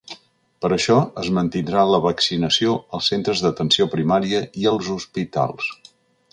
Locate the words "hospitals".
4.99-5.73